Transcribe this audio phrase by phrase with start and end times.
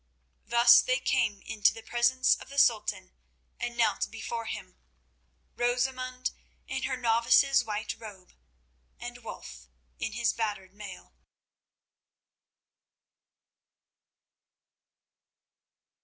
[0.47, 3.11] Thus they came into the presence of the Sultan
[3.59, 4.79] and knelt before him,
[5.55, 6.31] Rosamund
[6.65, 8.33] in her novice's white robe,
[8.99, 9.67] and Wulf
[9.99, 11.13] in his battered mail.